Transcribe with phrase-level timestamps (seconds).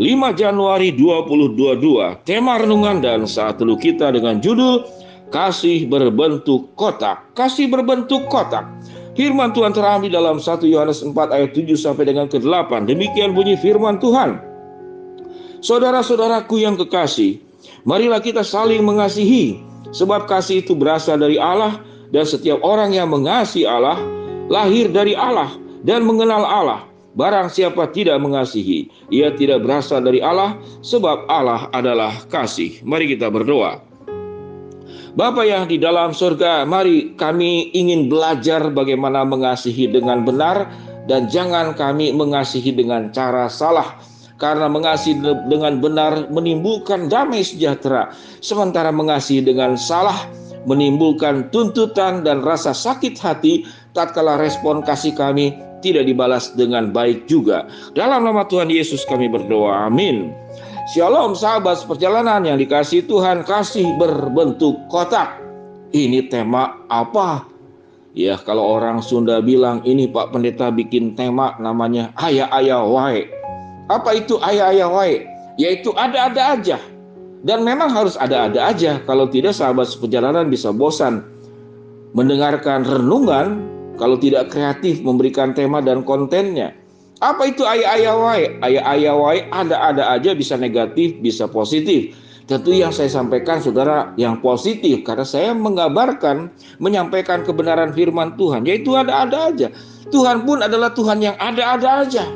[0.00, 2.24] 5 Januari 2022.
[2.24, 4.88] Tema renungan dan saat teduh kita dengan judul
[5.32, 7.32] Kasih berbentuk kotak.
[7.32, 8.68] Kasih berbentuk kotak.
[9.16, 12.84] Firman Tuhan terambil dalam 1 Yohanes 4 ayat 7 sampai dengan ke-8.
[12.84, 14.36] Demikian bunyi firman Tuhan.
[15.64, 17.40] Saudara-saudaraku yang kekasih,
[17.88, 19.56] marilah kita saling mengasihi,
[19.96, 21.80] sebab kasih itu berasal dari Allah
[22.12, 23.96] dan setiap orang yang mengasihi Allah
[24.52, 25.48] lahir dari Allah
[25.80, 26.91] dan mengenal Allah.
[27.12, 32.80] Barang siapa tidak mengasihi, ia tidak berasal dari Allah, sebab Allah adalah kasih.
[32.88, 33.84] Mari kita berdoa.
[35.12, 40.72] Bapa yang di dalam surga, mari kami ingin belajar bagaimana mengasihi dengan benar
[41.04, 44.00] dan jangan kami mengasihi dengan cara salah.
[44.40, 45.20] Karena mengasihi
[45.52, 48.08] dengan benar menimbulkan damai sejahtera,
[48.40, 50.16] sementara mengasihi dengan salah
[50.64, 57.66] menimbulkan tuntutan dan rasa sakit hati tatkala respon kasih kami tidak dibalas dengan baik juga.
[57.98, 59.90] Dalam nama Tuhan Yesus kami berdoa.
[59.90, 60.30] Amin.
[60.94, 65.38] Shalom sahabat perjalanan yang dikasih Tuhan kasih berbentuk kotak.
[65.92, 67.46] Ini tema apa?
[68.12, 73.24] Ya kalau orang Sunda bilang ini Pak Pendeta bikin tema namanya ayah-ayah wae.
[73.88, 75.24] Apa itu ayah-ayah wae?
[75.56, 76.76] Yaitu ada-ada aja.
[77.42, 79.00] Dan memang harus ada-ada aja.
[79.08, 81.24] Kalau tidak sahabat seperjalanan bisa bosan
[82.12, 86.72] mendengarkan renungan kalau tidak kreatif memberikan tema dan kontennya.
[87.22, 88.58] Apa itu ayah-ayah?
[88.66, 89.14] Ayah-ayah
[89.54, 92.18] ada-ada aja bisa negatif, bisa positif.
[92.50, 96.50] Tentu yang saya sampaikan saudara yang positif karena saya mengabarkan,
[96.82, 98.66] menyampaikan kebenaran firman Tuhan.
[98.66, 99.70] Yaitu ada-ada aja.
[100.10, 102.26] Tuhan pun adalah Tuhan yang ada-ada aja.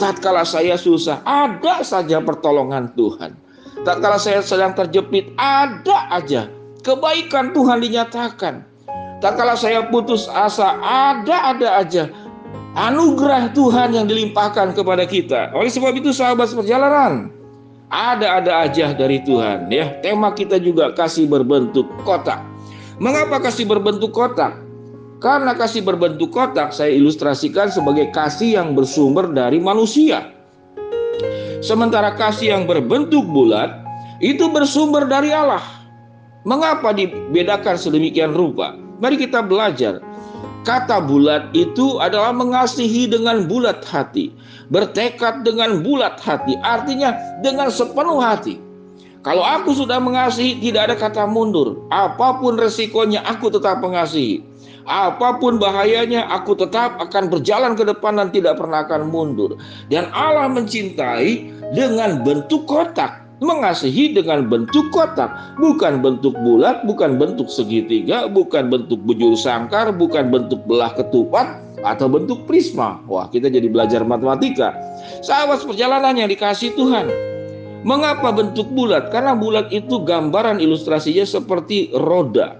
[0.00, 3.36] Tatkala saya susah, ada saja pertolongan Tuhan.
[3.84, 6.48] Tatkala saya sedang terjepit, ada aja
[6.84, 8.73] kebaikan Tuhan dinyatakan.
[9.24, 12.12] Tak kala saya putus asa, ada-ada aja
[12.76, 15.48] anugerah Tuhan yang dilimpahkan kepada kita.
[15.56, 17.32] Oleh sebab itu sahabat perjalanan,
[17.88, 19.96] ada-ada aja dari Tuhan ya.
[20.04, 22.44] Tema kita juga kasih berbentuk kotak.
[23.00, 24.60] Mengapa kasih berbentuk kotak?
[25.24, 30.36] Karena kasih berbentuk kotak saya ilustrasikan sebagai kasih yang bersumber dari manusia.
[31.64, 33.72] Sementara kasih yang berbentuk bulat
[34.20, 35.64] itu bersumber dari Allah.
[36.44, 38.83] Mengapa dibedakan sedemikian rupa?
[39.04, 40.00] Mari kita belajar.
[40.64, 44.32] Kata bulat itu adalah mengasihi dengan bulat hati,
[44.72, 47.12] bertekad dengan bulat hati, artinya
[47.44, 48.56] dengan sepenuh hati.
[49.20, 51.84] Kalau aku sudah mengasihi, tidak ada kata mundur.
[51.92, 54.40] Apa pun resikonya, aku tetap mengasihi.
[54.88, 59.60] Apa pun bahayanya, aku tetap akan berjalan ke depan dan tidak pernah akan mundur.
[59.92, 61.44] Dan Allah mencintai
[61.76, 69.00] dengan bentuk kotak mengasihi dengan bentuk kotak, bukan bentuk bulat, bukan bentuk segitiga, bukan bentuk
[69.02, 72.98] bujur sangkar, bukan bentuk belah ketupat, atau bentuk prisma.
[73.10, 74.72] Wah, kita jadi belajar matematika.
[75.20, 77.10] Sahabat perjalanan yang dikasih Tuhan.
[77.84, 79.12] Mengapa bentuk bulat?
[79.12, 82.56] Karena bulat itu gambaran ilustrasinya seperti roda.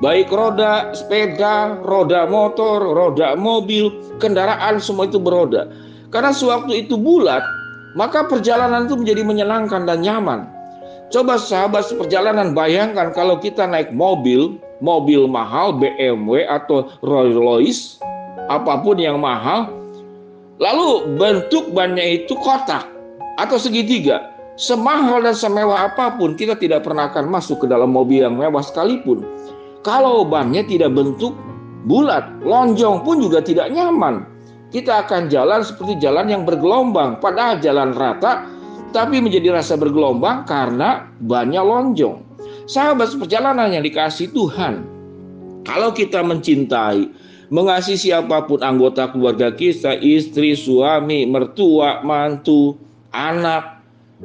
[0.00, 5.68] Baik roda sepeda, roda motor, roda mobil, kendaraan semua itu beroda.
[6.08, 7.44] Karena sewaktu itu bulat,
[7.94, 10.50] maka perjalanan itu menjadi menyenangkan dan nyaman.
[11.14, 17.82] Coba sahabat seperjalanan bayangkan kalau kita naik mobil, mobil mahal BMW atau Rolls Royce,
[18.50, 19.70] apa pun yang mahal,
[20.58, 22.82] lalu bentuk bannya itu kotak
[23.38, 24.34] atau segitiga.
[24.54, 28.62] Semahal dan semewah apa pun, kita tidak pernah akan masuk ke dalam mobil yang mewah
[28.62, 29.26] sekalipun.
[29.82, 31.34] Kalau bannya tidak bentuk
[31.90, 34.33] bulat, lonjong pun juga tidak nyaman
[34.74, 38.42] kita akan jalan seperti jalan yang bergelombang, padahal jalan rata,
[38.90, 42.18] tapi menjadi rasa bergelombang karena banyak lonjong.
[42.66, 44.82] Sahabat perjalanan yang dikasih Tuhan,
[45.62, 47.06] kalau kita mencintai,
[47.54, 52.74] mengasihi siapa pun anggota keluarga kita, istri, suami, mertua, mantu,
[53.14, 53.78] anak,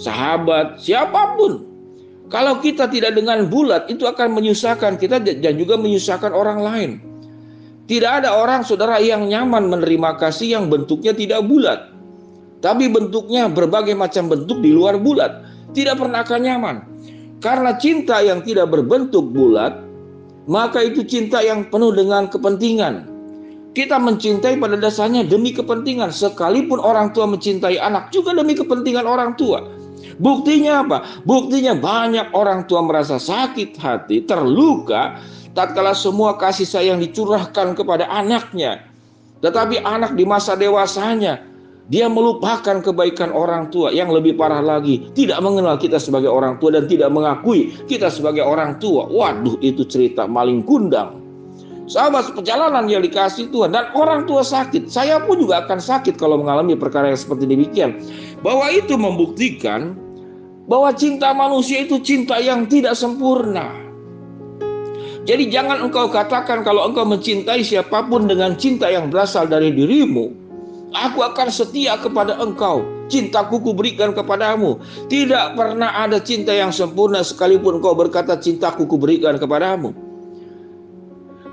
[0.00, 1.68] sahabat, siapa pun.
[2.32, 7.09] Kalau kita tidak dengan bulat, itu akan menyusahkan kita dan juga menyusahkan orang lain.
[7.90, 11.90] Tidak ada orang saudara yang nyaman menerima kasih yang bentuknya tidak bulat.
[12.62, 15.42] Tapi bentuknya berbagai macam bentuk di luar bulat.
[15.74, 16.76] Tidak pernah akan nyaman.
[17.42, 19.74] Karena cinta yang tidak berbentuk bulat,
[20.46, 23.10] maka itu cinta yang penuh dengan kepentingan.
[23.74, 26.14] Kita mencintai pada dasarnya demi kepentingan.
[26.14, 29.66] Sekalipun orang tua mencintai anak juga demi kepentingan orang tua.
[30.22, 31.26] Buktinya apa?
[31.26, 35.18] Buktinya banyak orang tua merasa sakit hati, terluka,
[35.56, 38.84] tatkala semua kasih sayang dicurahkan kepada anaknya.
[39.40, 41.40] Tetapi anak di masa dewasanya,
[41.90, 46.78] dia melupakan kebaikan orang tua yang lebih parah lagi, tidak mengenal kita sebagai orang tua
[46.78, 49.10] dan tidak mengakui kita sebagai orang tua.
[49.10, 51.18] Waduh, itu cerita maling kundang.
[51.90, 54.86] Sahabat perjalanan yang dikasih Tuhan dan orang tua sakit.
[54.86, 57.98] Saya pun juga akan sakit kalau mengalami perkara yang seperti demikian.
[58.46, 59.98] Bahwa itu membuktikan
[60.70, 63.89] bahwa cinta manusia itu cinta yang tidak sempurna.
[65.28, 70.32] Jadi jangan engkau katakan kalau engkau mencintai siapa pun dengan cinta yang berasal dari dirimu.
[70.96, 72.82] Aku akan setia kepada engkau.
[73.10, 74.78] Cintaku kuberikan kepadamu.
[75.10, 79.92] Tidak pernah ada cinta yang sempurna sekalipun engkau berkata cintaku kuberikan kepadamu.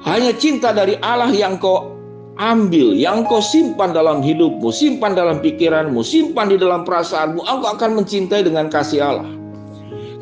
[0.05, 1.97] Hanya cinta dari Allah yang kau
[2.37, 7.91] ambil, yang kau simpan dalam hidupmu, simpan dalam pikiranmu, simpan di dalam perasaanmu, engkau akan
[8.01, 9.36] mencintai dengan kasih Allah.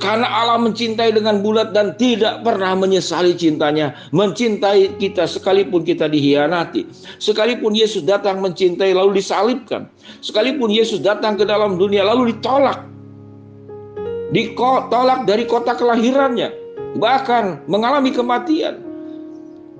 [0.05, 3.97] Karena Allah mencintai dengan bulat dan tidak pernah menyesali cintanya.
[4.13, 6.85] Mencintai kita sekalipun kita dihianati.
[7.17, 9.89] Sekalipun Yesus datang mencintai lalu disalibkan.
[10.21, 12.85] Sekalipun Yesus datang ke dalam dunia lalu ditolak.
[14.29, 16.53] Ditolak dari kota kelahirannya.
[17.01, 18.85] Bahkan mengalami kematian.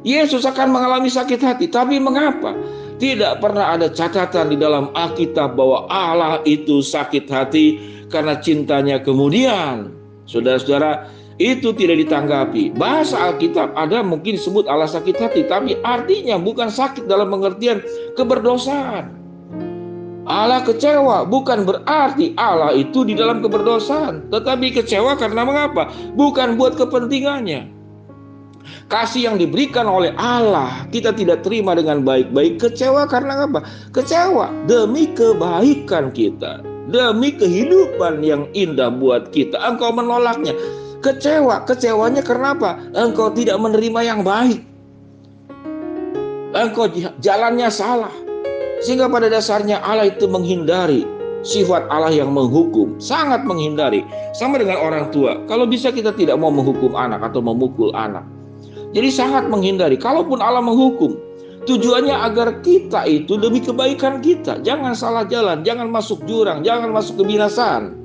[0.05, 2.53] Yesus akan mengalami sakit hati, tapi mengapa?
[3.01, 7.65] Tidak pernah ada catatan di dalam Alkitab bahwa Allah itu sakit hati
[8.13, 10.04] karena cintanya kemudian.
[10.25, 12.75] Saudara-saudara, itu tidak ditanggapi.
[12.79, 17.83] Bahasa Alkitab ada mungkin disebut Allah sakit hati, tapi artinya bukan sakit dalam pengertian
[18.15, 19.11] keberdosaan.
[20.25, 25.93] Allah kecewa bukan berarti Allah itu di dalam keberdosaan, tetapi kecewa karena mengapa?
[26.17, 27.69] Bukan buat kepentingannya.
[28.89, 32.57] Kasih yang diberikan oleh Allah kita tidak terima dengan baik-baik.
[32.57, 33.61] Kecewa karena apa?
[33.93, 36.74] Kecewa demi kebaikan kita.
[36.85, 39.57] Demi kehidupan yang indah buat kita.
[39.57, 40.53] Engkau menolaknya.
[41.01, 41.65] Kecewa.
[41.65, 42.77] Kecewanya karena apa?
[42.93, 44.61] Engkau tidak menerima yang baik.
[46.53, 46.89] Engkau
[47.21, 48.13] jalannya salah.
[48.85, 51.15] Sehingga pada dasarnya Allah itu menghindari
[51.45, 54.01] sifat Allah yang menghukum, sangat menghindari.
[54.33, 58.25] Sama dengan orang tua, kalau bisa kita tidak mau menghukum anak atau memukul anak.
[58.91, 59.95] Jadi sangat menghindari.
[59.95, 61.15] Kalaupun Allah menghukum,
[61.65, 64.61] tujuannya agar kita itu demi kebaikan kita.
[64.61, 67.97] Jangan salah jalan, jangan masuk jurang, jangan masuk kebinasaan.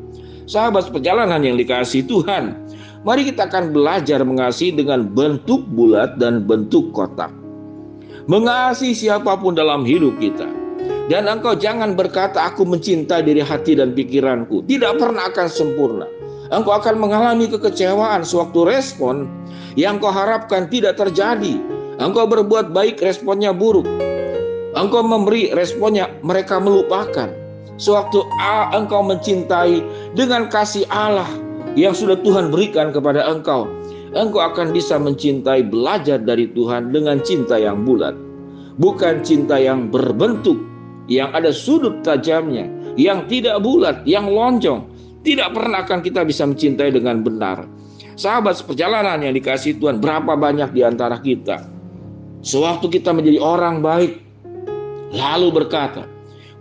[0.50, 2.58] Sahabat perjalanan yang dikasih Tuhan,
[3.06, 7.30] mari kita akan belajar mengasihi dengan bentuk bulat dan bentuk kotak.
[8.26, 10.48] Mengasihi siapa pun dalam hidup kita.
[11.06, 14.66] Dan engkau jangan berkata aku mencintai diri hati dan pikiranku.
[14.66, 16.06] Tidak pernah akan sempurna
[16.50, 19.30] engkau akan mengalami kekecewaan sewaktu respon
[19.78, 21.62] yang kau harapkan tidak terjadi.
[22.00, 23.84] Engkau berbuat baik, responnya buruk.
[24.72, 27.28] Engkau memberi, responnya mereka melupakan.
[27.76, 28.24] Sewaktu
[28.72, 29.84] engkau mencintai
[30.16, 31.28] dengan kasih Allah
[31.76, 33.68] yang sudah Tuhan berikan kepada engkau,
[34.16, 38.16] engkau akan bisa mencintai belajar dari Tuhan dengan cinta yang bulat.
[38.80, 40.56] Bukan cinta yang berbentuk,
[41.08, 44.88] yang ada sudut tajamnya, yang tidak bulat, yang lonjong,
[45.20, 47.68] tidak pernah akan kita bisa mencintai dengan benar.
[48.16, 51.79] Sahabat seperjalanan yang dikasih Tuhan, berapa banyak di antara kita.
[52.40, 54.16] Sewaktu kita menjadi orang baik,
[55.12, 56.08] lalu berkata,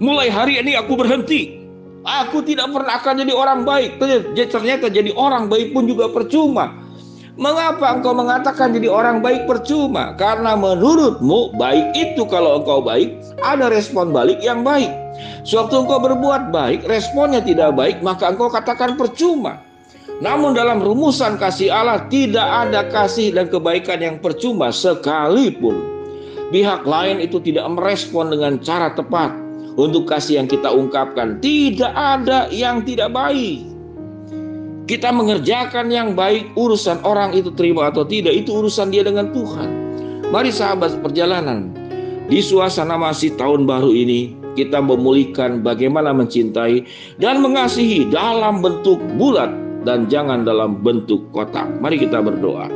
[0.03, 1.55] mulai hari ini aku berhenti.
[1.99, 3.99] Aku tidak pernah akan jadi orang baik.
[4.35, 6.71] Ternyata jadi orang baik pun juga percuma.
[7.39, 10.11] Mengapa engkau mengatakan jadi orang baik percuma?
[10.19, 14.91] Karena menurutmu baik itu kalau engkau baik, ada respon balik yang baik.
[15.47, 19.63] Sewaktu engkau berbuat baik, responnya tidak baik, maka engkau katakan percuma.
[20.19, 25.79] Namun dalam rumusan kasih Allah tidak ada kasih dan kebaikan yang percuma sekalipun.
[26.51, 29.31] Pihak lain itu tidak merespon dengan cara tepat
[29.79, 31.39] untuk kasih yang kita ungkapkan.
[31.39, 33.63] Tidak ada yang tidak baik.
[34.89, 39.69] Kita mengerjakan yang baik, urusan orang itu terima atau tidak, itu urusan dia dengan Tuhan.
[40.33, 41.69] Mari sahabat perjalanan,
[42.25, 46.89] di suasana masih tahun baru ini, kita memulihkan bagaimana mencintai
[47.21, 51.67] dan mengasihi dalam bentuk bulat dan jangan dalam bentuk kotak.
[51.79, 52.67] Mari kita berdoa.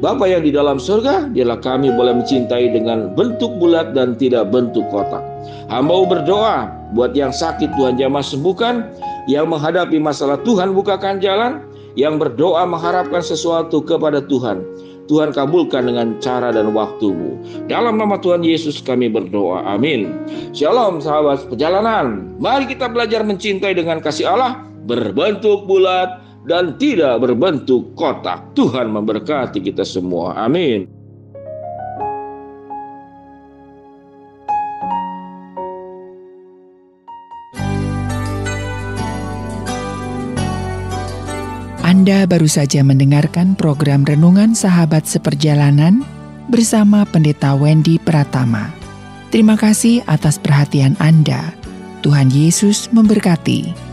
[0.00, 4.88] Bapa yang di dalam surga, dialah kami boleh mencintai dengan bentuk bulat dan tidak bentuk
[4.88, 5.20] kotak.
[5.68, 8.88] Hamba berdoa buat yang sakit Tuhan jamah sembuhkan,
[9.28, 11.60] yang menghadapi masalah Tuhan bukakan jalan,
[12.00, 14.64] yang berdoa mengharapkan sesuatu kepada Tuhan.
[15.10, 17.34] Tuhan kabulkan dengan cara dan waktumu.
[17.66, 19.66] Dalam nama Tuhan Yesus kami berdoa.
[19.66, 20.14] Amin.
[20.54, 22.30] Shalom sahabat perjalanan.
[22.38, 28.56] Mari kita belajar mencintai dengan kasih Allah berbentuk bulat dan tidak berbentuk kotak.
[28.56, 30.36] Tuhan memberkati kita semua.
[30.40, 31.00] Amin.
[41.90, 46.06] Anda baru saja mendengarkan program Renungan Sahabat Seperjalanan
[46.48, 48.70] bersama Pendeta Wendy Pratama.
[49.34, 51.52] Terima kasih atas perhatian Anda.
[52.00, 53.89] Tuhan Yesus memberkati.